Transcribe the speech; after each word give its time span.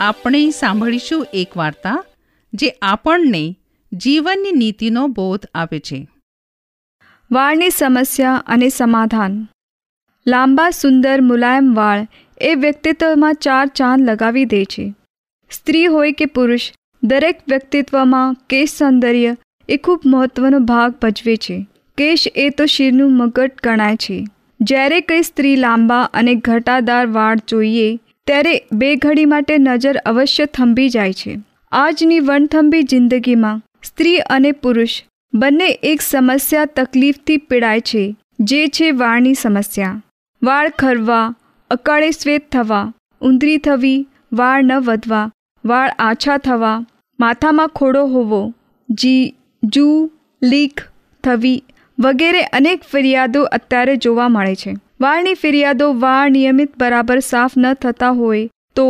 આપણે 0.00 0.50
સાંભળીશું 0.50 1.26
એક 1.32 1.56
વાર્તા 1.56 2.04
જે 2.54 2.68
આપણને 2.82 3.56
જીવનની 3.92 4.52
નીતિનો 4.52 5.06
બોધ 5.06 5.46
આપે 5.54 5.80
છે. 5.80 6.08
વાળની 7.32 7.70
સમસ્યા 7.70 8.44
અને 8.46 8.68
સમાધાન. 8.68 9.48
લાંબા 10.26 10.70
સુંદર 10.70 11.20
મુલાયમ 11.20 11.74
વાળ 11.74 12.06
એ 12.40 12.54
વ્યક્તિત્વમાં 12.54 13.34
ચાર 13.34 13.66
ચાંદ 13.66 14.10
લગાવી 14.10 14.44
દે 14.44 14.64
છે. 14.64 14.94
સ્ત્રી 15.50 15.84
હોય 15.84 16.12
કે 16.12 16.26
પુરુષ, 16.26 16.72
દરેક 17.02 17.40
વ્યક્તિત્વમાં 17.48 18.34
કેશ 18.34 18.74
સૌંદર્ય 18.74 19.36
એ 19.68 19.76
ખૂબ 19.76 20.00
મહત્વનો 20.06 20.58
ભાગ 20.58 20.94
ભજવે 21.02 21.36
છે. 21.36 21.66
કેશ 21.98 22.28
એ 22.36 22.50
તો 22.50 22.66
શિરનું 22.66 23.16
મગટ 23.16 23.52
ગણાય 23.62 23.96
છે. 23.96 24.26
જ્યારે 24.60 25.00
કંઈ 25.00 25.22
સ્ત્રી 25.22 25.56
લાંબા 25.56 26.02
અને 26.02 26.34
ઘટાદાર 26.34 27.06
વાળ 27.06 27.36
જોઈએ 27.48 27.98
ત્યારે 28.28 28.64
બે 28.72 28.96
ઘડી 28.96 29.24
માટે 29.24 29.58
નજર 29.58 29.96
અવશ્ય 29.96 30.46
થંભી 30.46 30.88
જાય 30.88 31.12
છે. 31.12 31.38
આજની 31.72 32.20
વણથંભી 32.20 32.82
જિંદગીમાં 32.82 33.62
સ્ત્રી 33.82 34.18
અને 34.18 34.52
પુરુષ 34.52 35.02
બંને 35.34 35.68
એક 35.82 36.00
સમસ્યા 36.00 36.64
તકલીફથી 36.64 37.36
પીડાય 37.36 37.80
છે, 37.80 38.16
જે 38.40 38.66
છે 38.66 38.90
વાળની 38.90 39.34
સમસ્યા. 39.34 40.02
વાળ 40.42 40.68
ખરવા, 40.68 41.34
અકાળે 41.70 42.10
શ્વેત 42.10 42.50
થવા, 42.52 42.92
ઊંધરી 43.20 43.58
થવી, 43.58 44.06
વાળ 44.32 44.64
ન 44.64 44.72
વધવા, 44.72 45.30
વાળ 45.64 45.90
આછા 45.98 46.38
થવા, 46.38 46.86
માથામાં 47.20 47.68
ખોડો 47.68 48.06
હોવો, 48.06 48.54
જી, 48.90 49.34
જૂ, 49.64 50.10
લીક, 50.42 50.80
થવી 51.24 51.64
વગેરે 51.98 52.42
અનેક 52.42 52.84
ફરિયાદો 52.92 53.42
અત્યારે 53.42 53.96
જોવા 53.96 54.28
મળે 54.28 54.54
છે. 54.54 54.76
વાળની 55.00 55.34
ફરિયાદો 55.34 55.86
વાળ 55.98 56.32
નિયમિત 56.36 56.70
બરાબર 56.78 57.18
સાફ 57.24 57.52
ન 57.56 57.66
થતા 57.74 58.10
હોય 58.12 58.48
તો 58.76 58.86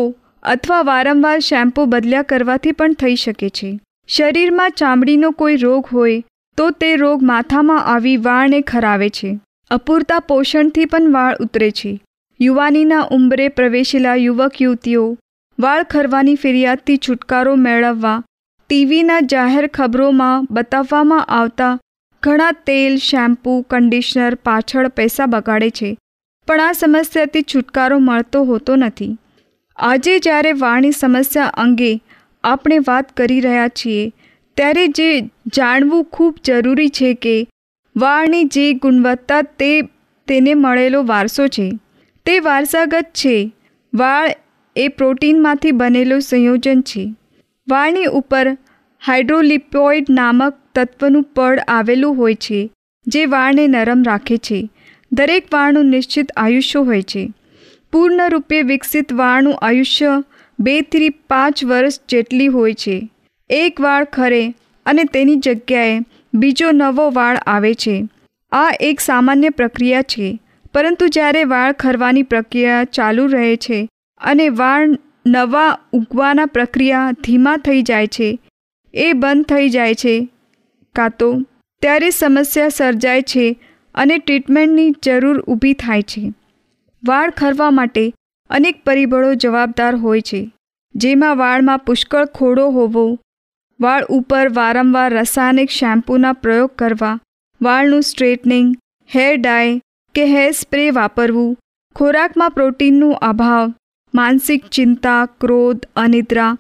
અથવા 0.52 0.80
વારંવાર 0.82 1.38
શેમ્પૂ 1.40 1.86
બદલ્યા 1.86 2.22
કરવાથી 2.22 2.72
પણ 2.72 2.92
થઈ 2.92 3.16
શકે 3.16 3.48
છે. 3.48 3.70
શરીરમાં 4.08 4.70
ચામડીનો 4.70 5.30
કોઈ 5.30 5.56
રોગ 5.56 5.90
હોય 5.92 6.22
તો 6.58 6.68
તે 6.80 6.90
રોગ 6.96 7.24
માથામાં 7.30 7.88
આવી 7.94 8.16
વાળને 8.26 8.60
ખરાવે 8.62 9.08
છે. 9.08 9.32
અપૂરતા 9.70 10.20
પોષણથી 10.20 10.84
પણ 10.84 11.12
વાળ 11.12 11.34
ઉતરે 11.40 11.70
છે. 11.70 11.92
યુવાનીના 12.40 13.08
ઉંબરે 13.10 13.48
પ્રવેશેલા 13.48 14.14
યુવક 14.16 14.62
યુવતીઓ 14.62 15.04
વાળ 15.58 15.82
ખરવાની 15.82 16.34
ફરિયાદથી 16.34 16.96
છુટકારો 16.96 17.54
મેળવવા, 17.56 18.22
ટીવીના 18.70 19.20
જાહેર 19.32 19.66
ખબરોમાં 19.66 20.46
બતાવવામાં 20.50 21.28
આવતા 21.38 21.72
ઘણા 22.22 22.52
તેલ, 22.52 22.96
શેમ્પૂ 22.96 23.62
કન્ડિશનર 23.62 24.34
પાછળ 24.34 24.88
પૈસા 24.88 25.26
બગાડે 25.26 25.70
છે. 25.70 25.96
પણ 26.46 26.60
આ 26.60 26.72
સમસ્યાથી 26.72 27.42
છુટકારો 27.42 27.98
મળતો 27.98 28.44
હોતો 28.44 28.76
નથી. 28.76 29.16
આજે 29.76 30.18
જ્યારે 30.18 30.52
વાળની 30.52 30.92
સમસ્યા 30.92 31.44
અંગે 31.44 32.02
આપણે 32.44 32.78
વાત 32.78 33.16
કરી 33.16 33.40
રહ્યા 33.40 33.68
છીએ, 33.68 34.12
ત્યારે 34.56 34.86
જે 34.86 35.20
જાણવું 35.46 36.04
ખૂબ 36.04 36.34
જરૂરી 36.44 36.88
છે 36.88 37.14
કે 37.14 37.48
વાળની 37.96 38.44
જે 38.44 38.72
ગુણવત્તા 38.72 39.42
તે 39.42 39.82
તેને 40.28 40.54
મળેલો 40.54 41.02
વારસો 41.02 41.48
છે. 41.48 41.70
તે 42.26 42.40
વારસાગત 42.40 43.06
છે. 43.14 43.52
વાળ 43.94 44.30
એ 44.76 44.88
પ્રોટીનમાંથી 44.88 45.72
બનેલું 45.72 46.20
સંયોજન 46.20 46.80
છે. 46.80 47.14
વાળની 47.68 48.04
ઉપર 48.04 48.56
હાઇડ્રોલિપોઇડ 49.06 50.06
નામક 50.10 50.54
તત્વનું 50.78 51.28
પડ 51.36 51.64
આવેલું 51.68 52.16
હોય 52.16 52.42
છે, 52.46 52.60
જે 53.06 53.26
વાળને 53.26 53.66
નરમ 53.66 54.02
રાખે 54.06 54.36
છે. 54.36 54.60
દરેક 55.12 55.52
વાળનું 55.52 55.86
નિશ્ચિત 55.86 56.32
આયુષ્ય 56.36 56.80
હોય 56.80 57.02
છે. 57.02 57.22
પૂર્ણરૂપે 57.92 58.62
વિકસિત 58.62 59.12
વાળનું 59.12 59.58
આયુષ્ય 59.62 60.22
બેથી 60.58 61.08
પાંચ 61.10 61.64
વર્ષ 61.64 62.00
જેટલી 62.08 62.48
હોય 62.48 62.74
છે. 62.74 62.96
એક 63.50 63.80
વાળ 63.80 64.04
ખરે 64.12 64.44
અને 64.86 65.04
તેની 65.04 65.36
જગ્યાએ 65.36 65.98
બીજો 66.34 66.70
નવો 66.72 67.10
વાળ 67.10 67.38
આવે 67.46 67.74
છે. 67.74 67.96
આ 68.52 68.70
એક 68.80 69.00
સામાન્ય 69.00 69.50
પ્રક્રિયા 69.50 70.02
છે, 70.02 70.28
પરંતુ 70.74 71.06
જ્યારે 71.08 71.44
વાળ 71.44 71.72
ખરવાની 71.72 72.22
પ્રક્રિયા 72.22 72.84
ચાલુ 72.84 73.26
રહે 73.26 73.56
છે 73.56 73.78
અને 74.20 74.48
વાળ 74.48 74.98
નવા 75.26 75.78
ઉગવાના 75.92 76.46
પ્રક્રિયા 76.46 77.12
ધીમા 77.24 77.56
થઈ 77.56 77.82
જાય 77.82 78.06
છે, 78.06 78.28
એ 78.94 79.12
બંધ 79.12 79.44
થઈ 79.44 79.68
જાય 79.68 79.94
છે 79.94 80.14
કાં 80.98 81.16
તો 81.18 81.30
ત્યારે 81.82 82.10
સમસ્યા 82.10 82.74
સર્જાય 82.74 83.30
છે 83.32 83.46
અને 83.94 84.16
ટ્રીટમેન્ટની 84.18 84.90
જરૂર 85.04 85.38
ઊભી 85.40 85.78
થાય 85.82 86.10
છે. 86.12 86.22
વાળ 87.02 87.34
ખરવા 87.36 87.70
માટે 87.70 88.04
અનેક 88.50 88.84
પરિબળો 88.84 89.30
જવાબદાર 89.36 89.94
હોય 89.96 90.20
છે, 90.20 90.40
જેમાં 90.94 91.36
વાળમાં 91.36 91.78
પુષ્કળ 91.78 92.30
ખોડો 92.34 92.66
હોવો, 92.70 93.06
વાળ 93.80 94.06
ઉપર 94.10 94.44
વારંવાર 94.52 95.08
રાસાયણિક 95.14 95.70
શેમ્પૂના 95.70 96.32
પ્રયોગ 96.42 96.72
કરવા, 96.76 97.18
વાળનું 97.60 98.02
સ્ટ્રેટનિંગ, 98.02 98.70
હેર 99.10 99.32
ડાય 99.36 99.80
કે 100.14 100.24
હેર 100.26 100.48
સ્પ્રે 100.52 100.86
વાપરવું, 100.90 101.52
ખોરાકમાં 101.96 102.50
પ્રોટીનનો 102.50 103.10
અભાવ, 103.22 103.74
માનસિક 104.14 104.66
ચિંતા, 104.68 105.20
ક્રોધ, 105.40 105.86
અનિદ્રા, 105.96 106.50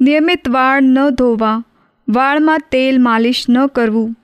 નિયમિત 0.00 0.48
વાળ 0.48 0.82
ન 0.82 0.98
ધોવા 1.10 1.56
વાળમાં 2.08 2.58
તેલ 2.70 3.02
માલિશ 3.02 3.44
ન 3.48 3.66
કરવું. 3.66 4.14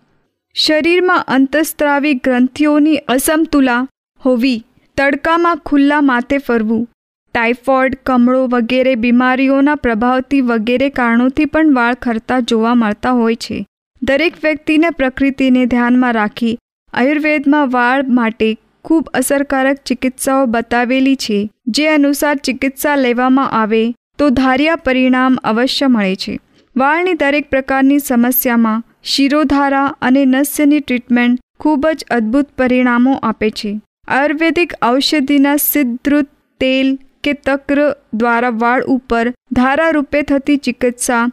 શરીરમાં 0.54 1.24
અંતસ્ત્રાવી 1.28 2.14
ગ્રંથિઓની 2.14 2.96
અસમતુલા 2.96 3.86
હોવી, 4.24 4.64
તડકામાં 4.96 5.56
ખુલ્લા 5.56 6.00
માથે 6.00 6.38
ફરવું. 6.38 6.88
ટાઇફોઇડ, 7.34 7.98
કમળો 8.06 8.46
વગેરે 8.46 8.94
બીમારીઓના 8.94 9.74
પ્રભાવથી 9.74 10.40
વગેરે 10.40 10.88
કારણોથી 10.88 11.44
પણ 11.44 11.74
વાળ 11.74 11.94
ખરતા 11.94 12.40
જોવા 12.40 12.74
મળતા 12.74 13.10
હોય 13.10 13.34
છે. 13.34 13.66
દરેક 14.02 14.34
વ્યક્તિને 14.44 14.90
પ્રકૃતિને 14.90 15.66
ધ્યાનમાં 15.66 16.12
રાખી 16.12 16.58
આયુર્વેદમાં 16.92 17.70
વાળ 17.70 18.04
માટે 18.08 18.56
ખૂબ 18.84 19.08
અસરકારક 19.14 19.76
ચિકિત્સાઓ 19.76 20.46
બતાવેલી 20.46 21.16
છે. 21.16 21.50
જે 21.66 21.88
અનુસાર 21.88 22.36
ચિકિત્સા 22.36 22.96
લેવામાં 22.96 23.50
આવે 23.50 23.82
તો 24.18 24.30
ધાર્યા 24.30 24.76
પરિણામ 24.76 25.36
અવશ્ય 25.36 25.86
મળે 25.86 26.14
છે. 26.16 26.38
વાળની 26.80 27.14
દરેક 27.14 27.50
પ્રકારની 27.50 27.98
સમસ્યામાં 27.98 28.84
શિરોધારા 29.04 29.86
અને 30.02 30.24
નસ્યની 30.24 30.80
ટ્રીટમેન્ટ 30.80 31.40
ખૂબ 31.60 31.86
જ 31.94 32.04
અદ્ભુત 32.10 32.46
પરિણામો 32.58 33.14
આપે 33.22 33.50
છે. 33.50 33.80
આયુર્વેદિક 34.08 34.72
ઔષધિના 34.82 35.56
સિદ્ધૃત 35.56 36.28
તેલ 36.60 36.98
કે 37.24 37.32
તક્ર 37.32 37.96
દ્વારા 38.14 38.48
વાળ 38.48 38.82
ઉપર 38.84 39.32
ધારા 39.52 39.90
રૂપે 39.90 40.22
થતી 40.22 40.56
ચિકિત્સા, 40.56 41.28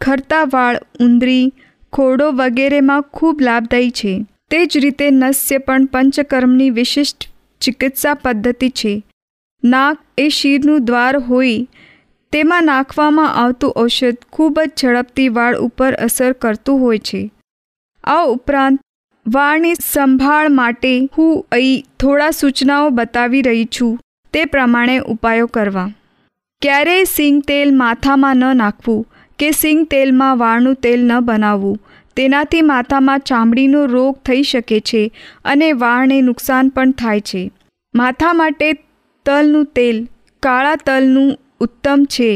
ખરતા 0.00 0.44
વાળ, 0.52 0.76
ઉંદરી 1.00 1.52
ખોડો 1.92 2.30
વગેરેમાં 2.32 3.02
ખૂબ 3.02 3.42
લાભદાયી 3.42 3.90
છે. 3.90 4.26
તે 4.50 4.66
જ 4.66 4.78
રીતે 4.78 5.10
નસ્ય 5.10 5.58
પણ 5.58 5.84
પંચકર્મની 5.84 6.70
વિશિષ્ટ 6.70 7.30
ચિકિત્સા 7.60 8.14
પદ્ધતિ 8.14 8.68
છે. 8.68 9.02
નાક 9.64 9.98
એ 10.18 10.28
શીરનું 10.28 10.84
દ્વાર 10.84 11.18
હોય 11.18 11.66
તેમાં 12.32 12.64
નાખવામાં 12.64 13.34
આવતું 13.34 13.74
ઔષધ 13.76 14.16
ખૂબ 14.32 14.60
જ 14.66 14.70
ઝડપથી 14.80 15.28
વાળ 15.28 15.56
ઉપર 15.56 15.92
અસર 15.92 16.32
કરતું 16.32 16.80
હોય 16.80 16.98
છે. 16.98 17.30
આ 18.04 18.24
ઉપરાંત, 18.26 18.80
વાળની 19.26 19.74
સંભાળ 19.74 20.48
માટે 20.48 21.08
હું 21.18 21.46
અહીં 21.52 21.84
થોડા 22.00 22.30
સૂચનાઓ 22.30 22.90
બતાવી 22.90 23.42
રહી 23.42 23.64
છું. 23.64 23.98
તે 24.32 24.44
પ્રમાણે 24.44 24.98
ઉપાયો 24.98 25.46
કરવા. 25.46 25.88
ક્યારેય 26.62 27.04
સિંગ 27.04 27.42
તેલ 27.42 27.74
માથામાં 27.74 28.36
ન 28.36 28.56
નાખવું 28.56 29.06
કે 29.38 29.50
સિંગ 29.50 29.86
તેલમાં 29.86 30.38
વાળનું 30.38 30.74
તેલ 30.74 31.00
ન 31.04 31.20
બનાવવું. 31.20 31.78
તેનાથી 32.16 32.62
માથામાં 32.62 33.18
ચામડીનો 33.18 33.86
રોગ 33.86 34.16
થઈ 34.16 34.42
શકે 34.42 34.80
છે 34.80 35.12
અને 35.44 35.72
વાળને 35.72 36.20
નુકસાન 36.20 36.68
પણ 36.68 36.90
થાય 36.90 37.20
છે. 37.20 37.50
માથા 37.94 38.32
માટે 38.32 38.72
તલનું 39.26 39.64
તેલ, 39.64 40.08
કાળા 40.42 40.76
તલનું 40.76 41.38
ઉત્તમ 41.62 42.04
છે. 42.14 42.30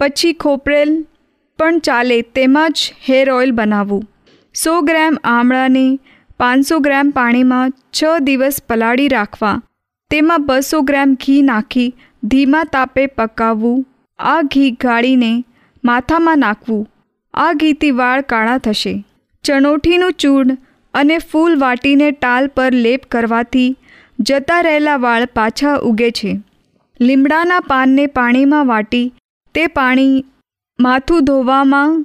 પછી 0.00 0.32
ખોપરેલ 0.32 0.92
પણ 1.58 1.78
ચાલે 1.78 2.18
તેમાં 2.36 2.72
જ 2.72 2.92
હેર 3.08 3.30
ઓઇલ 3.30 3.52
બનાવવું. 3.52 4.02
સો 4.54 4.74
ગ્રામ 4.80 5.18
આમળાને 5.24 5.86
પાંચસો 6.40 6.78
ગ્રામ 6.78 7.10
પાણીમાં 7.10 7.70
છ 7.70 8.18
દિવસ 8.20 8.60
પલાળી 8.68 9.08
રાખવા. 9.08 9.56
તેમાં 10.10 10.46
બસો 10.46 10.80
ગ્રામ 10.80 11.14
ઘી 11.14 11.42
નાખી 11.42 11.88
ધીમા 12.24 12.64
તાપે 12.72 13.06
પકાવવું. 13.06 13.84
આ 14.18 14.40
ઘી 14.42 14.70
ગાળીને 14.70 15.32
માથામાં 15.84 16.38
નાખવું. 16.38 16.86
આ 17.34 17.52
ઘીથી 17.52 17.90
વાળ 17.90 18.20
કાળા 18.32 18.58
થશે. 18.58 18.94
ચણોઠીનું 19.44 20.12
ચૂર્ણ 20.12 20.56
અને 20.94 21.16
ફૂલ 21.30 21.58
વાટીને 21.58 22.10
ટાલ 22.10 22.46
પર 22.56 22.70
લેપ 22.84 23.02
કરવાથી 23.10 23.70
જતા 24.20 24.60
રહેલા 24.60 24.96
વાળ 24.96 25.26
પાછા 25.34 25.74
ઉગે 25.82 26.10
છે. 26.10 26.32
લીમડાના 27.00 27.60
પાનને 27.60 28.06
પાણીમાં 28.06 28.66
વાટી 28.66 29.12
તે 29.54 29.66
પાણી 29.66 30.24
માથું 30.78 31.24
ધોવામાં 31.24 31.96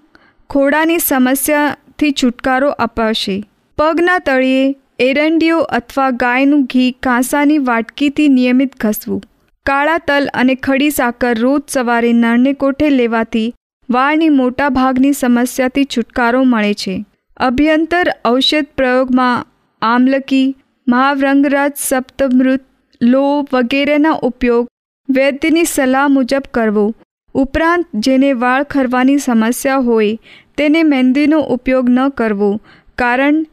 ખોડાની 0.50 0.98
સમસ્યાથી 0.98 2.12
છુટકારો 2.12 2.70
અપાશે. 2.86 3.36
પગના 3.78 4.20
તળિયે 4.20 4.76
એરંડીઓ 5.00 5.60
અથવા 5.60 6.10
ગાયનું 6.10 6.66
ઘી 6.66 6.92
કાંસાની 6.92 7.58
વાટકીથી 7.58 8.28
નિયમિત 8.28 8.74
ઘસવું. 8.80 9.22
કાળા 9.66 9.98
તલ 9.98 10.28
અને 10.34 10.56
ખડી 10.56 10.90
સાકર 10.90 11.40
રોજ 11.40 11.62
સવારે 11.70 12.14
નળને 12.14 12.54
કોઠે 12.54 12.90
લેવાથી 12.90 13.54
વાળની 13.90 14.30
મોટા 14.30 14.70
ભાગની 14.70 15.14
સમસ્યાથી 15.14 15.86
છુટકારો 15.86 16.44
મળે 16.44 16.74
છે. 16.74 17.06
અભ્યંતર 17.38 18.06
ઔષધ 18.26 18.68
પ્રયોગમાં 18.78 19.48
આમલકી, 19.82 20.56
મહાવ્રંગરાજ, 20.88 21.72
સપ્તમૃત 21.78 22.62
લો 23.02 23.48
વગેરેના 23.54 24.12
ઉપયોગ 24.12 24.68
વૈદ્યની 25.12 25.66
સલાહ 25.66 26.08
મુજબ 26.08 26.42
કરવો. 26.54 26.96
ઉપરાંત, 27.34 27.86
જેને 27.94 28.34
વાળ 28.34 28.64
ખરવાની 28.64 29.18
સમસ્યા 29.18 29.78
હોય, 29.78 30.18
તેને 30.58 30.84
મહેંદીનો 30.84 31.40
ઉપયોગ 31.40 31.90
ન 31.90 32.10
કરવો, 32.10 32.62
કારણ 32.98 33.46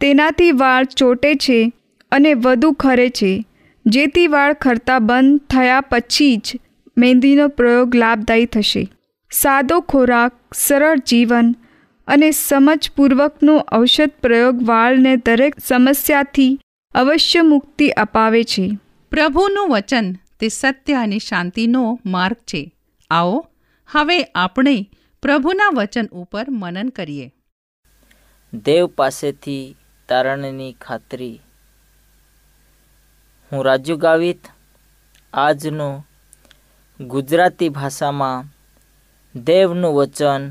તેનાથી 0.00 0.52
વાળ 0.52 0.84
ચોટે 0.84 1.34
છે 1.34 1.72
અને 2.12 2.34
વધુ 2.34 2.72
ખરે 2.72 3.08
છે. 3.10 3.44
જેથી 3.86 4.26
વાળ 4.26 4.52
ખરતા 4.52 4.98
બંધ 4.98 5.40
થયા 5.50 5.80
પછી 5.80 6.36
જ 6.36 6.52
મહેંદીનો 6.98 7.48
પ્રયોગ 7.48 7.96
લાભદાયી 7.96 8.46
થશે. 8.46 8.88
સાદો 9.30 9.80
ખોરાક, 9.80 10.32
સરળ 10.54 10.98
જીવન 10.98 11.54
અને 12.08 12.30
સમજપૂર્વકનો 12.30 13.64
ઔષધ 13.72 14.10
પ્રયોગ 14.22 14.68
વાળને 14.68 15.16
દરેક 15.16 15.54
સમસ્યાથી 15.66 16.58
અવશ્ય 16.94 17.42
મુક્તિ 17.42 17.88
અપાવે 17.88 18.44
છે. 18.44 18.78
પ્રભુનું 19.10 19.68
વચન 19.68 20.12
તે 20.40 20.48
સત્ય 20.48 20.94
અને 20.94 21.18
શાંતિનો 21.18 22.00
માર્ગ 22.06 22.36
છે. 22.36 22.72
આવો, 23.10 23.46
હવે 23.92 24.22
આપણે 24.22 24.90
પ્રભુના 25.22 25.70
વચન 25.76 26.06
ઉપર 26.06 26.46
મનન 26.50 26.88
કરીએ. 26.88 27.32
દેવ 28.54 28.86
પાસેથી 28.86 29.76
તારણની 30.08 30.72
ખાતરી. 30.72 31.40
હું 33.52 33.64
રાજુ 33.64 33.96
ગાવિત 33.96 34.46
આજનું 35.34 36.06
ગુજરાતી 37.00 37.68
ભાષામાં 37.68 38.44
દેવનું 39.40 39.94
વચન 39.94 40.50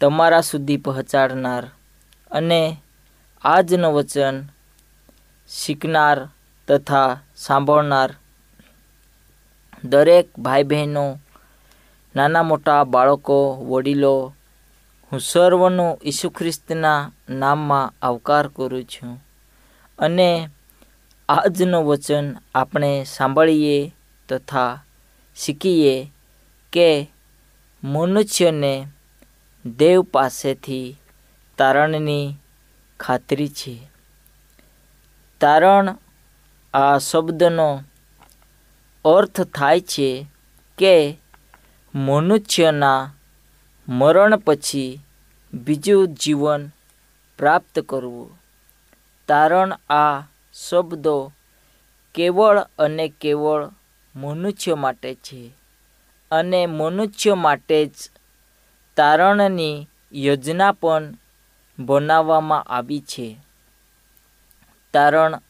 તમારા 0.00 0.40
સુધી 0.40 0.76
પહોંચાડનાર 0.76 1.70
અને 2.30 2.76
આજનું 3.44 3.94
વચન 3.94 4.44
શીખનાર 5.48 6.28
તથા 6.68 7.20
સાંભળનાર 7.36 8.14
દરેક 9.84 10.38
ભાઈ 10.38 10.62
બહેનો 10.62 11.18
નાના 12.16 12.42
મોટા 12.42 12.84
બાળકો, 12.84 13.66
વડીલો, 13.68 14.34
હું 15.12 15.20
સર્વનો 15.20 15.98
ઈસુ 16.04 16.30
ખ્રિસ્તના 16.30 17.12
નામમાં 17.30 17.92
આવકાર 18.02 18.48
કરું 18.48 18.84
છું 18.84 19.24
અને 19.98 20.48
આજનું 21.28 21.84
વચન 21.84 22.36
આપણે 22.54 23.04
સાંભળીએ 23.04 23.94
તથા 24.28 24.84
શીખીએ 25.36 26.10
કે 26.72 27.10
મનુષ્યને 27.84 28.86
દેવ 29.76 30.02
પાસેથી 30.02 30.96
તારણની 31.58 32.36
ખાતરી 33.00 33.48
છે. 33.48 33.88
તારણ 35.40 35.96
આ 36.74 36.98
શબ્દનો 36.98 37.82
અર્થ 39.04 39.40
થાય 39.40 39.80
છે 39.80 40.26
કે 40.78 41.18
મનુષ્યના 41.94 43.10
મરણ 43.88 44.36
પછી 44.36 45.00
બીજું 45.54 46.14
જીવન 46.14 46.62
પ્રાપ્ત 47.38 47.80
કરવું. 47.80 48.30
તારણ 49.28 49.72
આ 49.90 50.22
શબ્દો 50.54 51.32
કેવળ 52.14 52.58
અને 52.78 53.12
કેવળ 53.20 53.70
મનુષ્ય 54.14 54.74
માટે 54.74 55.14
છે 55.14 55.50
અને 56.30 56.66
મનુષ્ય 56.66 57.34
માટે 57.34 57.86
જ 57.86 58.10
તારણની 58.96 59.88
યોજના 60.12 60.72
પણ 60.72 61.14
બનાવવામાં 61.78 62.62
આવી 62.62 63.00
છે. 63.00 63.36
તારણ 64.92 65.40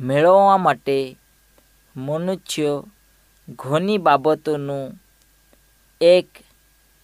મેળવવા 0.00 0.56
માટે 0.56 1.16
મનુષ્ય 1.96 2.82
ઘણી 3.48 3.98
બાબતોનું 3.98 5.00
એક 6.00 6.28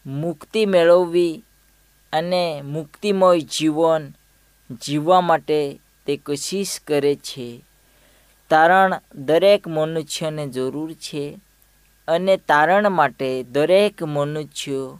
મુક્તિ 0.06 0.66
મેળવવી 0.66 1.42
અને 2.12 2.62
મુક્તિમય 2.62 3.38
જીવન 3.38 4.12
જીવવા 4.82 5.20
માટે 5.20 5.80
તે 6.06 6.16
કોશિશ 6.16 6.80
કરે 6.86 7.14
છે. 7.14 7.64
તારણ 8.50 9.00
દરેક 9.14 9.68
મનુષ્યને 9.68 10.48
જરૂર 10.48 10.92
છે 10.92 11.38
અને 12.08 12.36
તારણ 12.36 12.88
માટે 12.88 13.42
દરેક 13.42 14.02
મનુષ્ય 14.02 14.98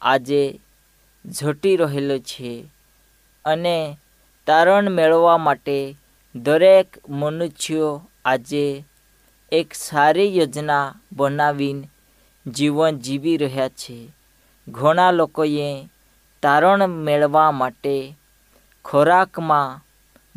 આજે 0.00 0.60
ઝટી 1.24 1.76
રહેલો 1.76 2.18
છે 2.18 2.64
અને 3.44 3.98
તારણ 4.46 4.90
મેળવવા 4.90 5.36
માટે 5.36 5.96
દરેક 6.34 6.98
મનુષ્યો 7.08 8.10
આજે 8.24 8.84
એક 9.52 9.74
સારી 9.74 10.38
યોજના 10.38 10.94
બનાવીને 11.12 11.88
જીવન 12.46 12.98
જીવી 12.98 13.36
રહ્યા 13.36 13.68
છે. 13.68 14.12
ઘણા 14.68 15.10
લોકોએ 15.10 15.88
તારણ 16.42 16.86
મેળવવા 16.86 17.50
માટે 17.50 18.16
ખોરાકમાં 18.84 19.80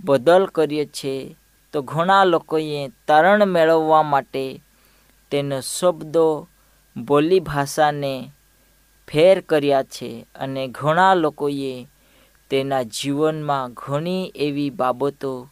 બદલ 0.06 0.46
કર્યો 0.46 0.86
છે. 0.86 1.36
તો 1.74 1.82
ઘણા 1.82 2.24
લોકોએ 2.24 2.92
તારણ 3.08 3.46
મેળવવા 3.46 4.04
માટે 4.04 4.62
તેનો 5.32 5.62
શબ્દો 5.62 6.48
બોલી 6.98 7.40
ભાષાને 7.40 8.32
ફેર 9.08 9.42
કર્યા 9.42 9.84
છે 9.84 10.26
અને 10.36 10.68
ઘણા 10.68 11.14
લોકોએ 11.14 11.88
તેના 12.50 12.84
જીવનમાં 12.84 13.74
ઘણી 13.74 14.32
એવી 14.36 14.70
બાબતો 14.70 15.50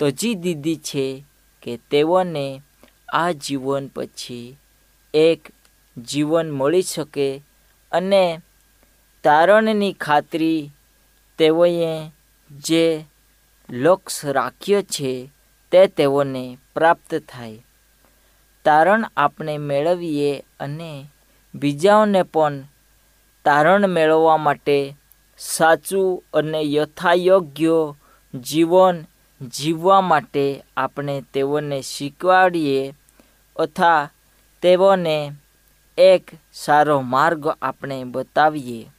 તજી 0.00 0.34
દીધી 0.34 0.76
છે 0.76 1.24
કે 1.62 1.76
તેઓને 1.76 2.62
આ 3.14 3.32
જીવન 3.32 3.90
પછી 3.96 4.56
એક 5.14 5.40
જીવન 5.96 6.50
મળી 6.50 6.82
શકે 6.82 7.42
અને 7.92 8.40
તારણની 9.24 9.92
ખાતરી 9.92 10.70
તેઓએ 11.38 12.10
જે 12.50 13.04
લક્ષ્ય 13.70 14.32
રાખ્યો 14.32 14.82
છે 14.82 15.30
તે 15.72 15.86
તેઓને 15.86 16.58
પ્રાપ્ત 16.74 17.22
થાય. 17.28 17.64
તારણ 18.64 19.04
આપણે 19.16 19.58
મેળવીએ 19.58 20.44
અને 20.60 21.06
બીજાઓને 21.54 22.22
પણ 22.22 22.62
તારણ 23.44 23.86
મેળવવા 23.86 24.36
માટે 24.36 24.96
સાચું 25.38 26.22
અને 26.34 26.62
યથાયોગ્ય 26.62 27.94
જીવન 28.34 29.04
જીવવા 29.48 30.00
માટે 30.00 30.64
આપણે 30.76 31.22
તેઓને 31.34 31.82
શીખવાડીએ 31.82 32.94
તથા 33.56 34.10
તેઓને 34.62 35.32
એક 35.98 36.30
સારો 36.52 37.00
માર્ગ 37.00 37.46
આપણે 37.62 38.04
બતાવીએ. 38.04 38.90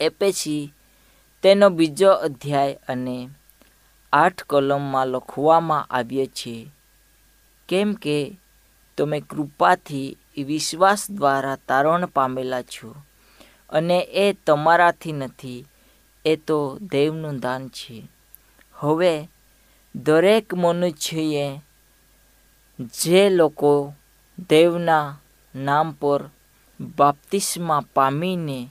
એ 0.00 0.08
પછી 0.08 0.72
તેનો 1.42 1.70
બીજો 1.70 2.12
અધ્યાય 2.12 2.78
અને 2.88 3.28
આઠ 4.12 4.42
કલમમાં 4.42 5.06
લખવામાં 5.06 5.86
આવ્યો 5.90 6.26
છે, 6.26 6.66
કેમ 7.68 7.94
કે 7.94 8.38
તમે 8.98 9.20
કૃપાથી 9.20 10.16
વિશ્વાસ 10.36 11.10
દ્વારા 11.10 11.56
તારણ 11.56 12.06
પામેલા 12.06 12.62
છો 12.62 12.94
અને 13.70 14.00
એ 14.00 14.32
તમારાથી 14.32 15.12
નથી, 15.12 15.66
એ 16.24 16.36
તો 16.36 16.78
દેવનું 16.78 17.38
દાન 17.38 17.68
છે. 17.68 18.08
હવે 18.74 19.28
દરેક 19.94 20.54
મનુષ્યએ 20.54 21.60
જે 22.82 23.30
લોકો 23.30 23.94
દેવના 24.48 25.18
નામ 25.54 25.92
પર 25.92 26.30
બાપ્તિસ્મા 26.80 27.82
પામીને 27.94 28.68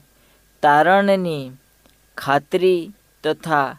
તારણની 0.62 1.52
ખાતરી 2.16 2.92
તથા 3.24 3.78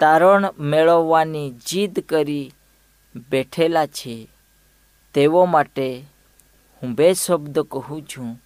તારણ 0.00 0.54
મેળવવાની 0.58 1.50
જીદ 1.50 2.00
કરી 2.00 2.52
બેઠેલા 3.30 3.86
છે. 3.86 4.28
તેઓ 5.14 5.44
માટે 5.44 6.04
હું 6.82 6.94
બે 6.94 7.14
શબ્દ 7.14 7.58
કહું 7.58 8.02
છું 8.02 8.42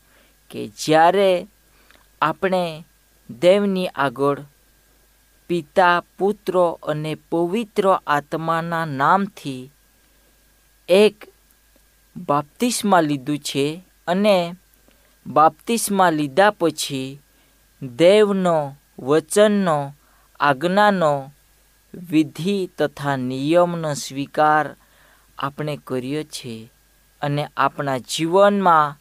કે 0.51 0.69
જ્યારે 0.69 1.47
આપણે 2.21 2.85
દેવની 3.41 3.87
આગળ 3.87 4.41
પિતા, 5.49 6.03
પુત્ર 6.19 6.55
અને 6.83 7.17
પવિત્ર 7.31 8.01
આત્માના 8.07 8.85
નામથી 8.85 9.71
એક 10.89 11.25
બાપ્તિસ્મા 12.17 13.01
લીધું 13.01 13.39
છે 13.39 13.85
અને 14.07 14.55
બાપ્તિસ્મા 15.27 16.11
લીધા 16.11 16.51
પછી 16.51 17.21
દેવનો, 17.83 18.77
વચનનો, 18.99 19.95
આજ્ઞાનો, 20.41 21.33
વિધિ 21.95 22.71
તથા 22.79 23.17
નિયમનો 23.17 23.95
સ્વીકાર 23.95 24.77
આપણે 25.39 25.81
કર્યો 25.87 26.23
છે 26.23 26.71
અને 27.23 27.49
આપણા 27.57 27.99
જીવનમાં 27.99 28.99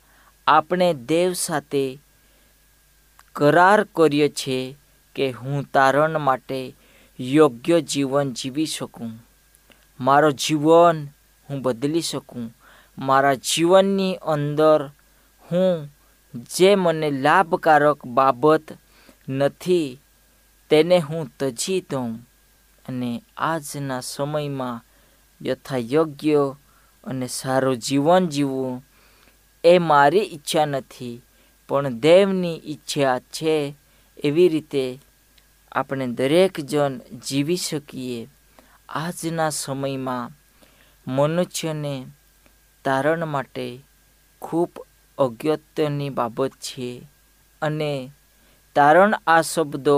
આપણે 0.48 0.94
દેવ 0.94 1.34
સાથે 1.34 2.00
કરાર 3.34 3.84
કર્યો 3.84 4.28
છે 4.28 4.76
કે 5.16 5.32
હું 5.32 5.64
તારણ 5.64 6.18
માટે 6.18 6.76
યોગ્ય 7.20 7.82
જીવન 7.82 8.34
જીવી 8.34 8.66
શકું. 8.66 9.12
મારો 10.00 10.32
જીવન 10.32 11.08
હું 11.54 11.62
બદલી 11.62 12.02
શકું. 12.02 12.54
મારા 12.98 13.34
જીવનની 13.34 14.16
અંદર 14.16 14.90
હું 15.52 15.90
જે 16.34 16.76
મને 16.76 17.12
લાભકારક 17.12 18.06
બાબત 18.06 18.74
નથી, 19.30 20.00
તેને 20.70 20.98
હું 21.00 21.32
તજી 21.40 21.86
દઉં 21.90 22.12
અને 22.86 23.24
આજના 23.38 24.00
સમયમાં 24.00 24.84
યથાયોગ્ય 25.42 26.56
અને 27.04 27.28
સારું 27.28 27.78
જીવન 27.78 28.28
જીવવું 28.28 28.84
એ 29.64 29.78
મારી 29.78 30.20
ઈચ્છા 30.20 30.66
નથી, 30.66 31.22
પણ 31.70 32.00
દેવની 32.00 32.62
ઈચ્છા 32.66 33.20
છે 33.20 33.76
એવી 34.24 34.50
રીતે 34.50 35.00
આપણે 35.72 36.08
દરેક 36.08 36.60
જણ 36.60 37.00
જીવી 37.30 37.56
શકીએ. 37.56 38.28
આજના 38.90 39.50
સમયમાં 39.50 40.32
મનુષ્યને 41.08 41.96
તારણ 42.86 43.26
માટે 43.26 43.68
ખૂબ 44.42 44.72
અગત્યની 45.18 46.10
બાબત 46.10 46.54
છે 46.56 46.90
અને 47.62 47.94
તારણ 48.76 49.14
આ 49.28 49.42
શબ્દો 49.42 49.98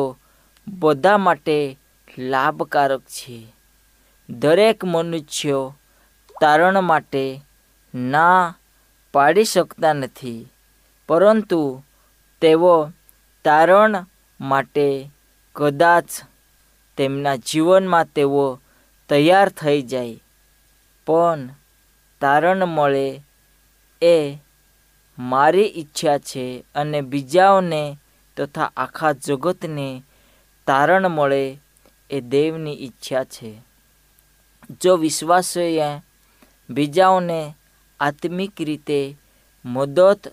બધા 0.68 1.18
માટે 1.18 1.58
લાભકારક 2.18 3.04
છે. 3.08 3.40
દરેક 4.30 4.86
મનુષ્ય 4.86 5.60
તારણ 6.42 6.82
માટે 6.82 7.24
ના 7.94 8.56
પાડી 9.14 9.44
શકતા 9.44 9.94
નથી, 9.94 10.50
પરંતુ 11.10 11.62
તેઓ 12.42 12.76
તારણ 13.46 14.06
માટે 14.40 14.88
કદાચ 15.56 16.10
તેમના 16.98 17.36
જીવનમાં 17.36 18.06
તેઓ 18.06 18.60
તૈયાર 19.10 19.50
થઈ 19.50 19.82
જાય. 19.82 20.25
પણ 21.08 21.50
તારણ 22.22 22.66
મળે 22.66 23.22
એ 24.02 24.38
મારી 25.20 25.74
ઈચ્છા 25.76 26.18
છે 26.18 26.66
અને 26.76 27.02
બીજાઓને 27.02 27.98
તથા 28.38 28.72
આખા 28.78 29.12
જગતને 29.12 30.04
તારણ 30.68 31.08
મળે 31.08 31.58
એ 32.10 32.22
દેવની 32.22 32.86
ઈચ્છા 32.86 33.24
છે. 33.24 33.62
જો 34.82 34.96
વિશ્વાસીએ 34.96 36.02
બીજાઓને 36.70 37.56
આત્મિક 38.00 38.62
રીતે 38.62 39.18
મદદ 39.66 40.28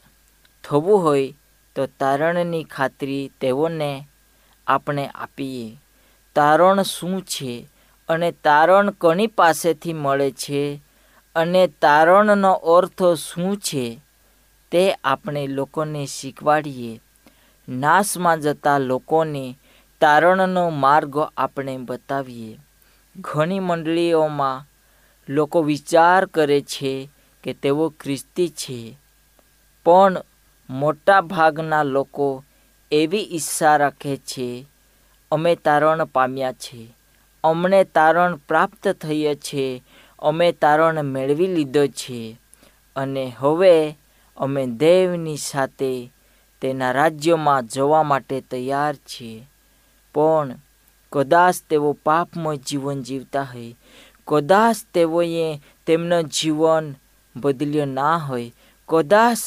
થવું 0.65 1.03
હોય 1.03 1.35
તો 1.77 1.87
તારણની 1.87 2.65
ખાતરી 2.65 3.31
તેઓને 3.41 4.09
આપણે 4.67 5.07
આપીએ. 5.07 5.77
તારણ 6.35 6.83
શું 6.83 7.23
છે? 7.23 7.69
અને 8.09 8.33
તારણ 8.33 8.91
કોની 8.91 9.27
પાસેથી 9.27 9.93
મળે 9.93 10.31
છે? 10.31 10.83
અને 11.35 11.67
તારણનો 11.67 12.53
અર્થ 12.53 13.03
શું 13.05 13.57
છે? 13.57 14.01
તે 14.71 14.93
આપણે 15.05 15.47
લોકોને 15.47 16.07
શીખવાડીએ. 16.07 17.01
નાશમાં 17.69 18.41
જતા 18.41 18.79
લોકોને 18.79 19.59
તારણનો 20.01 20.71
માર્ગ 20.71 21.19
આપણે 21.37 21.77
બતાવીએ. 21.77 22.59
ઘણી 23.17 23.59
મંડળીઓમાં 23.59 24.67
લોકો 25.29 25.63
વિચાર 25.63 26.27
કરે 26.27 26.61
છે 26.61 27.09
કે 27.45 27.53
તેઓ 27.53 27.89
ખ્રિસ્તી 27.89 28.49
છે. 28.49 28.99
પણ 29.85 30.23
મોટા 30.71 31.21
ભાગના 31.21 31.83
લોકો 31.83 32.45
એવી 32.93 33.29
ઈચ્છા 33.33 33.77
રાખે 33.77 34.17
છે, 34.17 34.67
અમે 35.33 35.57
તારણ 35.57 36.05
પામ્યા 36.05 36.53
છે. 36.53 36.97
અમને 37.45 37.85
તારણ 37.85 38.37
પ્રાપ્ત 38.49 38.89
થઈએ 38.89 39.35
છે, 39.35 39.83
અમે 40.19 40.53
તારણ 40.53 41.03
મેળવી 41.03 41.47
લીધો 41.47 41.87
છે. 41.87 42.39
અને 42.97 43.25
હવે 43.39 43.97
અમે 44.39 44.67
દેવની 44.67 45.37
સાથે 45.37 46.11
તેના 46.63 46.93
રાજ્યમાં 46.93 47.67
જવા 47.67 48.03
માટે 48.03 48.41
તૈયાર 48.41 48.95
છીએ 48.95 49.47
પણ 50.15 50.49
કદાચ 51.13 51.57
તેઓ 51.69 51.93
પાપમય 51.93 52.57
જીવન 52.57 53.03
જીવતા 53.03 53.43
હોય, 53.43 53.75
કદાચ 54.29 54.77
તેઓએ 54.95 55.61
તેમનું 55.87 56.25
જીવન 56.25 56.95
બદલ્યો 57.37 57.87
ના 57.87 58.17
હોય, 58.17 58.55
કદાચ 58.89 59.41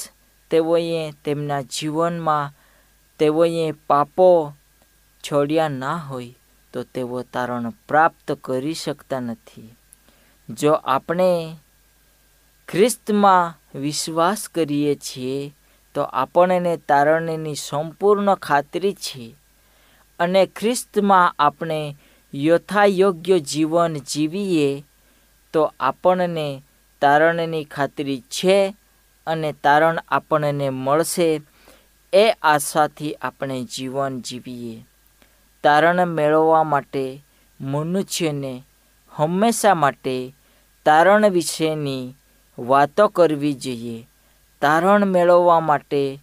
તેઓએ 0.51 1.13
તેમના 1.23 1.61
જીવનમાં 1.61 2.53
તેઓએ 3.19 3.73
પાપો 3.87 4.53
છોડ્યા 5.23 5.67
ના 5.67 5.97
હોય 5.97 6.33
તો 6.75 6.83
તેઓ 6.83 7.21
તારણ 7.21 7.69
પ્રાપ્ત 7.69 8.37
કરી 8.41 8.73
શકતા 8.73 9.19
નથી. 9.19 9.75
જો 10.49 10.73
આપણે 10.73 11.55
ખ્રિસ્તમાં 12.67 13.59
વિશ્વાસ 13.79 14.47
કરીએ 14.47 14.95
છીએ, 14.95 15.55
તો 15.93 16.01
આપણને 16.01 16.77
તારણની 16.77 17.55
સંપૂર્ણ 17.55 18.35
ખાતરી 18.35 18.93
છે. 18.93 19.35
અને 20.19 20.45
ખ્રિસ્તમાં 20.45 21.35
આપણે 21.39 21.95
યથાયોગ્ય 22.33 23.39
જીવન 23.39 23.93
જીવીએ, 23.93 24.83
તો 25.53 25.73
આપણને 25.79 26.61
તારણની 27.01 27.63
ખાતરી 27.63 28.21
છે 28.21 28.75
અને 29.27 29.53
તારણ 29.63 29.99
આપણને 30.07 30.69
મળશે. 30.69 31.41
એ 32.13 32.31
આશાથી 32.31 33.13
આપણે 33.13 33.63
જીવન 33.63 34.21
જીવીએ. 34.21 34.85
તારણ 35.65 36.05
મેળવવા 36.05 36.63
માટે, 36.63 37.23
મનુષ્યને 37.61 38.63
હંમેશા 39.11 39.73
માટે 39.73 40.35
તારણ 40.85 41.29
વિશેની 41.29 42.15
વાતો 42.59 43.07
કરવી 43.07 43.53
જોઈએ. 43.53 44.07
તારણ 44.61 45.05
મેળવવા 45.05 45.59
માટે 45.59 46.21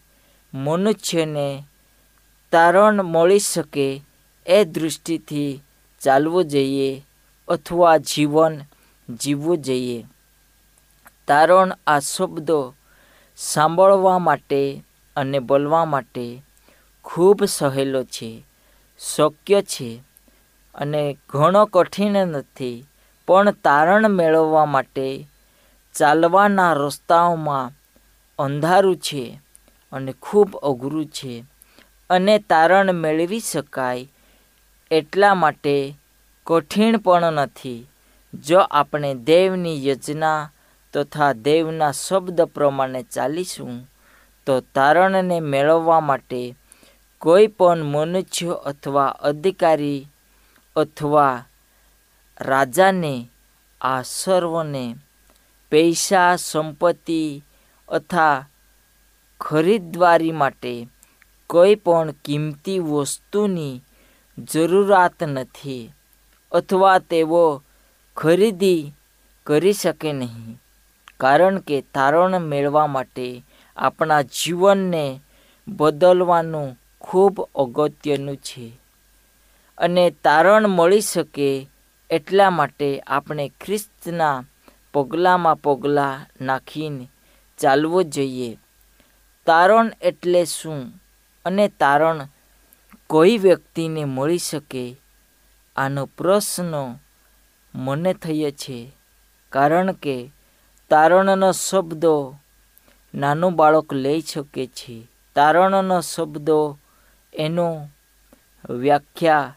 મનુષ્યને 0.55 1.65
તારણ 2.53 3.03
મળી 3.03 3.39
શકે 3.39 4.05
એ 4.47 4.65
દૃષ્ટિથી 4.65 5.63
ચાલવું 6.01 6.45
જોઈએ 6.45 7.03
અથવા 7.49 7.97
જીવન 7.97 8.61
જીવવું 9.09 9.59
જોઈએ. 9.59 10.07
તારણ 11.29 11.77
આ 11.87 11.99
શબ્દો 11.99 12.75
સાંભળવા 13.37 14.19
માટે 14.19 14.83
અને 15.17 15.39
બોલવા 15.39 15.85
માટે 15.85 16.43
ખૂબ 17.05 17.45
સહેલો 17.45 18.05
છે. 18.05 18.45
શક્ય 19.03 19.61
છે 19.73 19.91
અને 20.75 21.03
ઘણો 21.31 21.63
કઠિન 21.67 22.17
નથી, 22.25 22.85
પણ 23.29 23.57
તારણ 23.65 24.07
મેળવવા 24.19 24.73
માટે 24.75 25.09
ચાલવાના 25.95 26.75
રસ્તાઓમાં 26.81 27.75
અંધારું 28.39 29.03
છે 29.07 29.25
અને 29.93 30.13
ખૂબ 30.25 30.51
અઘરું 30.69 31.09
છે 31.17 31.35
અને 32.11 32.35
તારણ 32.51 32.91
મેળવી 33.03 33.47
શકાય 33.51 34.11
એટલા 34.91 35.35
માટે 35.35 35.77
કઠિન 36.47 36.95
પણ 37.05 37.39
નથી. 37.39 37.87
જો 38.35 38.61
આપણે 38.71 39.11
દેવની 39.27 39.83
યોજના 39.87 40.41
તથા 40.95 41.33
દેવના 41.47 41.93
શબ્દ 41.95 42.39
પ્રમાણે 42.55 43.01
ચાલીશું, 43.15 43.77
તો 44.47 44.55
તારણને 44.75 45.39
મેળવવા 45.53 46.03
માટે 46.03 46.43
કોઈ 47.23 47.47
પણ 47.47 47.83
મનુષ્ય 47.83 48.53
અથવા 48.65 49.07
અધિકારી 49.07 50.09
અથવા 50.77 51.45
રાજાને 52.41 53.29
આ 53.81 54.03
સર્વને 54.03 54.97
પૈસા, 55.71 56.37
સંપત્તિ 56.37 57.43
અથવા 57.89 58.47
ખરીદવારી 59.41 60.33
માટે 60.33 60.89
કોઈ 61.47 61.75
પણ 61.75 62.11
કિંમતી 62.25 62.79
વસ્તુની 62.79 63.83
જરૂરિયાત 64.39 65.23
નથી 65.23 65.93
અથવા 66.53 66.99
તેઓ 66.99 67.63
ખરીદી 68.17 68.93
કરી 69.47 69.73
શકે 69.73 70.13
નહીં. 70.13 70.61
કારણ 71.21 71.59
કે 71.59 71.85
તારણ 71.95 72.39
મેળવવા 72.39 72.87
માટે 72.87 73.45
આપણા 73.77 74.23
જીવનને 74.23 75.21
બદલવાનું 75.69 76.79
ખૂબ 77.03 77.49
અગત્યનું 77.55 78.37
છે. 78.37 78.73
અને 79.79 80.11
તારણ 80.11 80.69
મળી 80.69 81.01
શકે 81.01 81.69
એટલા 82.11 82.51
માટે 82.51 83.01
આપણે 83.01 83.53
ખ્રિસ્તના 83.61 84.45
પગલાંમાં 84.95 85.57
પગલાં 85.57 86.45
નાખીને 86.45 87.09
ચાલવું 87.59 88.05
જોઈએ. 88.05 88.59
તારણ 89.47 89.91
એટલે 90.01 90.45
શું? 90.45 90.93
અને 91.45 91.69
તારણ 91.69 92.29
કોઈ 93.07 93.39
વ્યક્તિને 93.39 94.05
મળી 94.05 94.39
શકે? 94.39 94.97
આનો 95.77 96.07
પ્રશ્ન 96.07 96.95
મને 97.75 98.15
થયો 98.15 98.51
છે. 98.51 98.93
કારણ 99.51 99.93
કે 99.93 100.33
તારણનો 100.91 101.53
શબ્દો 101.53 102.35
નાનું 103.15 103.57
બાળક 103.57 103.93
લઈ 103.93 104.21
શકે 104.21 104.67
છે. 104.67 105.07
તારણનો 105.35 106.01
શબ્દો 106.01 106.79
એનું 107.35 107.97
વ્યાખ્યા 108.71 109.57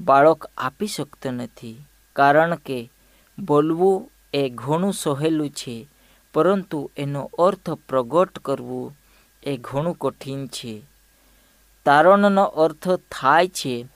બાળક 0.00 0.50
આપી 0.58 0.86
શકતો 0.86 1.30
નથી. 1.30 1.84
કારણ 2.12 2.54
કે 2.54 2.90
બોલવું 3.38 4.10
એ 4.34 4.48
ઘણું 4.48 4.92
સહેલું 4.92 5.50
છે, 5.50 5.86
પરંતુ 6.34 6.90
એનો 6.96 7.30
અર્થ 7.38 7.70
પ્રગટ 7.70 8.38
કરવું 8.38 8.96
એ 9.42 9.56
ઘણું 9.56 9.98
કઠિન 9.98 10.46
છે. 10.46 10.82
તારણનો 11.86 12.44
અર્થ 12.44 12.88
થાય 12.88 13.48
છે, 13.48 13.86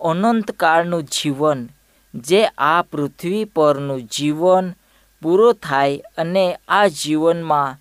અનંતકાળનું 0.00 1.02
જીવન, 1.02 1.68
જે 2.14 2.46
આ 2.46 2.82
પૃથ્વી 2.82 3.44
પરનું 3.44 4.02
જીવન 4.02 4.74
પૂરું 5.22 5.54
થાય 5.54 5.96
અને 5.96 6.58
આ 6.68 6.86
જીવનમાં 6.86 7.76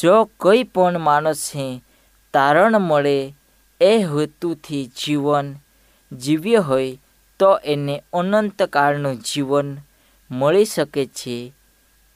જો 0.00 0.30
કંઈ 0.40 0.62
પણ 0.62 0.98
માણસને 0.98 1.82
તારણ 2.32 2.78
મળે 2.78 3.34
એ 3.80 3.98
હેતુથી 3.98 4.90
જીવન 5.04 5.54
જીવ્ય 6.12 6.56
હોય 6.56 6.98
તો 7.38 7.58
એને 7.58 8.02
અનંતકાળનું 8.12 9.16
જીવન 9.16 9.78
મળી 10.30 10.64
શકે 10.64 11.06
છે. 11.06 11.52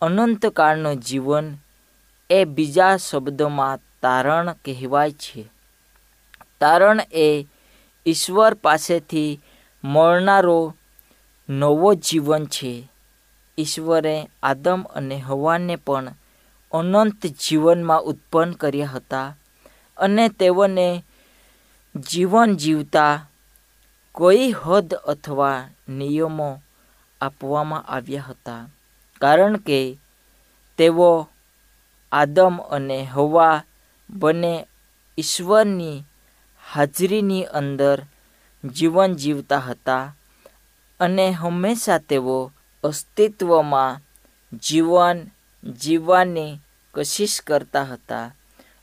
અનંતકાળનું 0.02 0.96
જીવન 0.96 1.56
એ 2.30 2.44
બીજા 2.44 2.96
શબ્દોમાં 2.96 3.78
તારણ 4.02 4.52
કહેવાય 4.52 5.10
છે. 5.10 5.44
તારણ 6.60 7.00
એ 7.12 7.46
ઈશ્વર 8.06 8.54
પાસેથી 8.54 9.40
મળનારો 9.84 10.74
નવો 11.48 11.94
જીવન 11.94 12.44
છે. 12.44 12.90
ઈશ્વરે 13.58 14.28
આદમ 14.42 14.82
અને 14.82 15.18
હવાને 15.18 15.76
પણ 15.76 16.12
અનંત 16.72 17.26
જીવનમાં 17.26 18.00
ઉત્પન્ન 18.00 18.52
કર્યા 18.52 18.86
હતા 18.86 19.36
અને 19.96 20.28
તેઓને 20.28 21.04
જીવન 21.94 22.56
જીવતા 22.56 23.26
કોઈ 24.12 24.52
હદ 24.52 24.94
અથવા 25.06 25.68
નિયમો 25.88 26.62
આપવામાં 27.20 27.84
આવ્યા 27.88 28.20
હતા. 28.20 28.68
કારણ 29.20 29.56
કે 29.56 29.98
તેઓ 30.78 31.28
આદમ 32.12 32.56
અને 32.70 33.04
હવા 33.04 33.62
બંને 34.10 34.66
ઈશ્વરની 35.18 36.04
હાજરીની 36.64 37.44
અંદર 37.52 38.02
જીવન 38.64 39.14
જીવતા 39.14 39.58
હતા 39.58 40.14
અને 41.00 41.30
હંમેશા 41.30 41.98
તેઓ 41.98 42.52
અસ્તિત્વમાં 42.84 44.00
જીવન 44.62 45.18
જીવવાની 45.80 46.60
કોશિશ 46.94 47.40
કરતા 47.40 47.84
હતા 47.84 48.26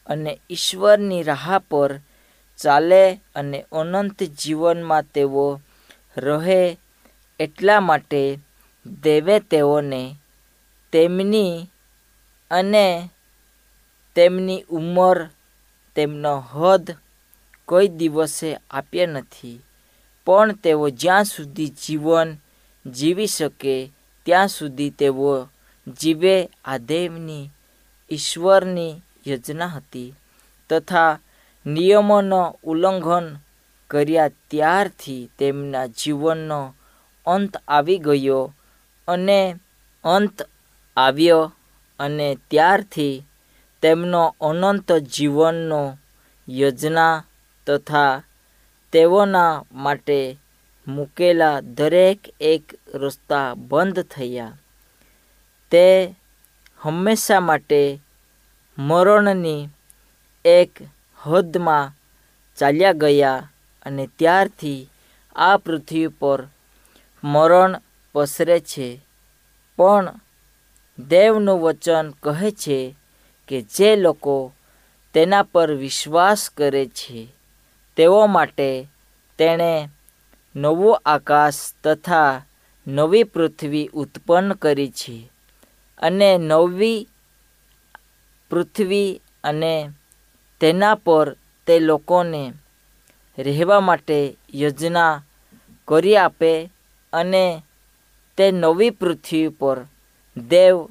અને 0.08 0.40
ઈશ્વરની 0.50 1.24
રાહ 1.24 1.60
પર 1.70 1.92
ચાલે 2.62 3.04
અને 3.36 3.66
અનંત 3.72 4.24
જીવનમાં 4.24 5.04
તેઓ 5.14 5.60
રહે 6.18 6.78
એટલા 7.40 7.80
માટે 7.80 8.40
દેવે 9.04 9.40
તેઓને 9.40 10.16
તેમની 10.94 11.68
અને 12.52 13.10
તેમની 14.16 14.66
ઉંમર 14.70 15.30
તેમનો 15.96 16.34
હદ 16.40 16.86
કોઈ 17.66 17.88
દિવસે 17.88 18.58
આપ્યા 18.72 19.06
નથી. 19.06 19.60
પણ 20.26 20.52
તેઓ 20.54 20.90
જ્યાં 20.90 21.24
સુધી 21.24 21.74
જીવન 21.84 22.30
જીવી 22.86 23.28
શકે, 23.28 23.76
ત્યાં 24.26 24.48
સુધી 24.48 24.90
તેઓ 24.90 25.48
જીવે 26.02 26.50
આ 26.66 26.78
દેવની, 26.78 27.50
ઈશ્વરની 28.12 29.02
યોજના 29.28 29.66
હતી 29.68 30.14
તથા 30.70 31.20
નિયમોનો 31.66 32.60
ઉલ્લંઘન 32.64 33.38
કર્યા 33.90 34.28
ત્યારથી 34.28 35.30
તેમના 35.40 35.86
જીવનનો 35.86 36.76
અંત 37.26 37.58
આવી 37.68 37.98
ગયો 37.98 38.54
અને 39.08 39.56
અંત 40.04 40.50
આવ્યો 40.98 41.54
અને 42.00 42.38
ત્યારથી 42.50 43.24
તેમનો 43.82 44.36
અનંત 44.42 44.92
જીવનનો 44.92 45.98
યોજના 46.50 47.26
તથા 47.68 48.24
તેઓના 48.92 49.66
માટે 49.72 50.38
મૂકેલા 50.88 51.60
દરેક 51.60 52.20
એક 52.42 52.64
રસ્તા 52.96 53.54
બંધ 53.54 54.02
થયા. 54.02 54.58
તે 55.72 56.16
હંમેશા 56.80 57.40
માટે 57.40 58.02
મરણની 58.78 59.68
એક 60.46 60.72
હદમાં 61.24 61.94
ચાલ્યા 62.58 62.92
ગયા 62.92 63.50
અને 63.86 64.10
ત્યારથી 64.20 64.90
આ 65.36 65.58
પૃથ્વી 65.58 66.08
પર 66.08 66.48
મરણ 67.24 67.80
પસરે 68.14 68.60
છે. 68.60 69.02
પણ 69.78 70.14
દેવનું 71.00 71.62
વચન 71.62 72.12
કહે 72.24 72.52
છે 72.52 72.96
કે 73.48 73.62
જે 73.62 73.96
લોકો 73.96 74.54
તેના 75.14 75.44
પર 75.44 75.74
વિશ્વાસ 75.74 76.50
કરે 76.58 76.86
છે, 76.86 77.28
તેઓ 77.98 78.26
માટે 78.26 78.88
તેણે 79.38 79.90
નવો 80.56 80.92
આકાશ 81.06 81.62
તથા 81.84 82.42
નવી 82.88 83.24
પૃથ્વી 83.24 83.90
ઉત્પન્ન 83.94 84.54
કરી 84.54 84.92
છે 84.92 85.30
અને 85.98 86.38
નવી 86.38 87.08
પૃથ્વી 88.50 89.22
અને 89.44 89.90
તેના 90.62 90.96
પર 90.96 91.36
તે 91.68 91.80
લોકોને 91.80 92.54
રહેવા 93.38 93.80
માટે 93.80 94.38
યોજના 94.54 95.24
કરી 95.88 96.18
આપે 96.18 96.72
અને 97.14 97.64
તે 98.38 98.52
નવી 98.52 98.90
પૃથ્વી 98.90 99.48
પર 99.48 99.86
દેવ 100.38 100.90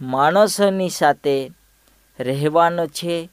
માણસોની 0.00 0.90
સાથે 0.90 1.50
રહેવાનો 2.20 2.86
છે. 2.86 3.28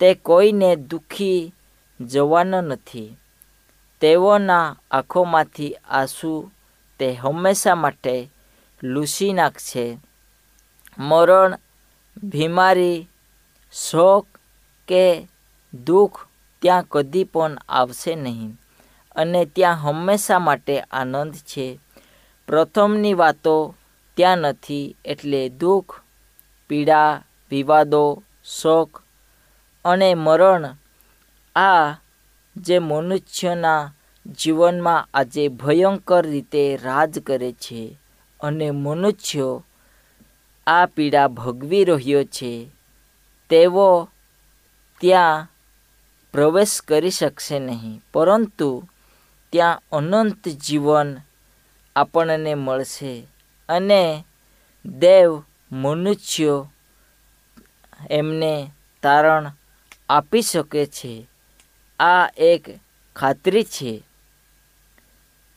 તે 0.00 0.14
કોઈને 0.14 0.76
દુઃખી 0.76 1.52
જવાનો 2.00 2.60
નથી. 2.60 3.16
તેઓના 4.00 4.76
આંખોમાંથી 4.90 5.74
આંસુ 5.74 6.50
તે 6.98 7.12
હંમેશા 7.12 7.74
માટે 7.74 8.30
લૂસી 8.82 9.32
નાખશે. 9.32 9.98
મરણ, 10.98 11.58
બીમારી, 12.24 13.08
શોક 13.72 14.26
કે 14.88 15.28
દુઃખ 15.74 16.26
ત્યાં 16.62 16.84
કદી 16.88 17.24
પણ 17.24 17.58
આવશે 17.68 18.14
નહીં 18.14 18.52
અને 19.16 19.44
ત્યાં 19.44 19.80
હંમેશા 19.80 20.38
માટે 20.38 20.80
આનંદ 20.80 21.34
છે. 21.34 21.80
પ્રથમની 22.48 23.14
વાતો 23.14 23.74
ત્યાં 24.16 24.38
નથી 24.38 24.96
એટલે 25.04 25.48
દુઃખ, 25.48 25.92
પીડા, 26.68 27.22
વિવાદો, 27.50 28.22
શોક 28.44 29.02
અને 29.84 30.14
મરણ 30.14 30.64
આ 31.56 31.94
જે 32.56 32.78
મનુષ્યના 32.78 33.92
જીવનમાં 34.38 35.08
આજે 35.14 35.48
ભયંકર 35.48 36.24
રીતે 36.26 36.76
રાજ 36.76 37.18
કરે 37.18 37.52
છે 37.52 37.98
અને 38.40 38.70
મનુષ્યો 38.70 39.64
આ 40.66 40.86
પીડા 40.86 41.28
ભોગવી 41.28 41.84
રહ્યો 41.84 42.24
છે, 42.24 42.52
તેઓ 43.50 44.08
ત્યાં 45.04 45.48
પ્રવેશ 46.32 46.80
કરી 46.80 47.10
શકશે 47.10 47.58
નહીં. 47.58 48.02
પરંતુ 48.12 48.88
ત્યાં 49.52 49.82
અનંત 49.92 50.48
જીવન 50.48 51.16
આપણને 51.96 52.54
મળશે 52.54 53.26
અને 53.68 54.24
દેવ 54.86 55.42
મનુષ્યો 55.72 56.70
એમને 58.10 58.70
તારણ 59.02 59.52
આપી 60.08 60.42
શકે 60.42 60.86
છે. 60.86 61.28
આ 62.00 62.28
એક 62.36 62.64
ખાતરી 63.16 63.64
છે. 63.64 64.02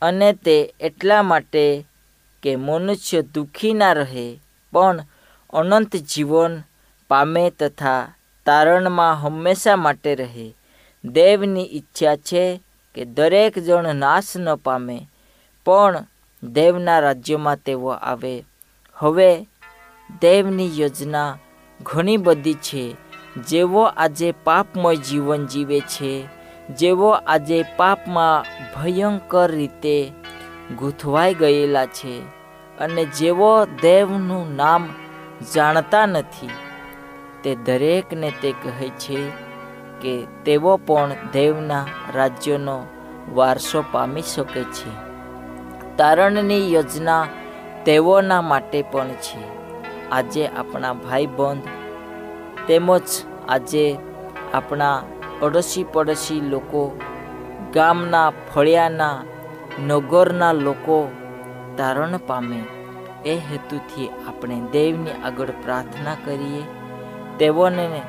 અને 0.02 0.32
તે 0.32 0.74
એટલા 0.80 1.22
માટે 1.22 1.84
કે 2.42 2.56
મનુષ્ય 2.56 3.22
દુઃખી 3.22 3.72
ના 3.72 3.92
રહે, 3.92 4.40
પણ 4.72 5.04
અનંત 5.52 5.96
જીવન 5.96 6.62
પામે 7.08 7.50
તથા 7.50 8.14
તારણમાં 8.48 9.20
હંમેશા 9.22 9.76
માટે 9.76 10.12
રહે. 10.14 10.46
દેવની 11.04 11.72
ઈચ્છા 11.72 12.16
છે 12.28 12.44
કે 12.94 13.04
દરેક 13.16 13.58
જણ 13.58 13.94
નાશ 13.94 14.32
ન 14.36 14.54
પામે, 14.54 14.98
પણ 15.66 16.06
દેવના 16.42 17.00
રાજ્યમાં 17.00 17.56
તેઓ 17.56 17.88
આવે. 17.88 18.34
હવે 18.96 19.30
દેવની 20.20 20.80
યોજના 20.80 21.38
ઘણી 21.80 22.16
બધી 22.16 22.54
છે. 22.54 22.84
જેઓ 23.48 23.82
આજે 23.96 24.28
પાપમય 24.44 24.94
જીવન 24.96 25.46
જીવે 25.46 25.80
છે, 25.80 26.12
જેઓ 26.70 27.10
આજે 27.10 27.58
પાપમાં 27.76 28.46
ભયંકર 28.74 29.48
રીતે 29.50 29.96
ગૂંથવાઈ 30.78 31.34
ગયેલા 31.34 31.86
છે 31.86 32.14
અને 32.78 33.04
જેઓ 33.18 33.52
દેવનું 33.82 34.56
નામ 34.56 34.82
જાણતા 35.54 36.06
નથી. 36.06 36.56
તે 37.44 37.54
દરેકને 37.54 38.32
તે 38.42 38.52
કહે 38.52 38.88
છે 38.88 39.30
કે 40.02 40.26
તેઓ 40.44 40.76
પણ 40.76 41.10
દેવના 41.32 41.86
રાજ્યનો 42.14 42.86
વારસો 43.34 43.84
પામી 43.92 44.22
શકે 44.22 44.64
છે. 44.64 44.90
તારણની 45.96 46.72
યોજના 46.72 47.26
તેઓના 47.84 48.40
માટે 48.40 48.82
પણ 48.82 49.08
છે. 49.08 49.58
આજે 50.10 50.46
આપણા 50.46 50.92
ભાઈ 50.92 51.26
બંધ 51.26 51.62
તેમજ 52.68 53.02
આજે 53.48 53.98
આપણા 54.54 55.02
અડોશી 55.42 55.84
પડોશી 55.84 56.40
લોકો, 56.40 56.98
ગામના 57.74 58.32
ફળિયાના, 58.54 59.22
નગરના 59.86 60.52
લોકો 60.52 61.10
તારણ 61.76 62.16
પામે. 62.26 62.62
એ 63.26 63.34
હેતુથી 63.34 64.08
આપણે 64.28 64.60
દેવની 64.72 65.10
આગળ 65.10 65.46
પ્રાર્થના 65.46 66.14
કરીએ. 66.24 66.77
તેઓને 67.38 68.02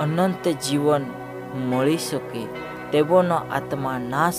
અનંત 0.00 0.48
જીવન 0.48 1.06
મળી 1.54 1.98
શકે 1.98 2.46
તેઓનો 2.92 3.34
આત્મા 3.34 3.98
નાશ 3.98 4.34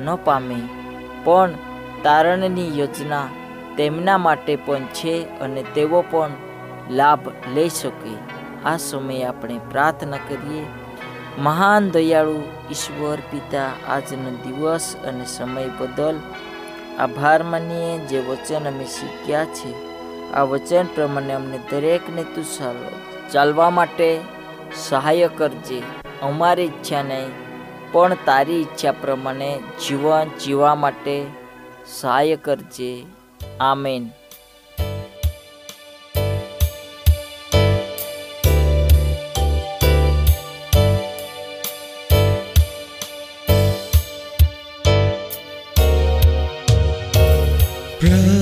ન 0.00 0.14
પામે. 0.14 0.68
પણ 1.24 1.50
તારણની 2.02 2.78
યોજના 2.78 3.28
તેમના 3.76 4.18
માટે 4.18 4.56
પણ 4.56 4.84
છે 4.84 5.38
અને 5.40 5.64
તેઓ 5.74 6.04
પણ 6.10 6.30
લાભ 6.90 7.28
લઈ 7.54 7.68
શકે. 7.68 8.16
આ 8.64 8.76
સમયે 8.76 9.24
આપણે 9.24 9.60
પ્રાર્થના 9.70 10.16
કરીએ. 10.16 10.66
મહાન 11.38 11.90
દયાળુ 11.90 12.42
ઈશ્વર 12.70 13.18
પિતા, 13.30 13.70
આજનો 13.88 14.30
દિવસ 14.30 14.96
અને 14.96 15.26
સમય 15.26 15.68
બદલ 15.68 16.20
આભાર 16.98 17.42
માનીએ. 17.42 17.98
જે 17.98 18.18
વચન 18.18 18.68
અમે 18.68 18.84
શીખ્યા 18.84 19.44
છે, 19.44 19.74
આ 20.32 20.42
વચન 20.42 20.84
પ્રમાણે 20.84 21.32
અમને 21.32 21.58
દરેકને 21.58 22.24
તું 22.24 22.44
ચાલ- 22.44 23.11
ચાલવા 23.32 23.70
માટે 23.70 24.20
સહાય 24.76 25.28
કરજે. 25.28 25.82
અમારી 26.22 26.62
ઈચ્છા 26.62 27.02
નહીં 27.02 27.28
પણ 27.92 28.16
તારી 28.24 28.60
ઈચ્છા 28.60 28.92
પ્રમાણે 28.92 29.58
જીવન 29.88 30.26
જીવવા 30.44 30.74
માટે 30.74 31.26
સહાય 31.86 32.36
કરજે. 32.36 33.06
આમેન. 33.60 34.10
પ્રભુ 48.00 48.41